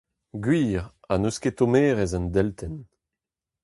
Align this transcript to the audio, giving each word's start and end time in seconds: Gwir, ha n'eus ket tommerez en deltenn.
Gwir, 0.43 0.83
ha 1.07 1.15
n'eus 1.17 1.37
ket 1.41 1.55
tommerez 1.57 2.11
en 2.17 2.25
deltenn. 2.33 2.77